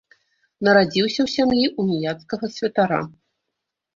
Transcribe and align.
Нарадзіўся 0.67 1.19
ў 1.23 1.27
сям'і 1.33 1.65
уніяцкага 1.83 2.45
святара. 2.57 3.01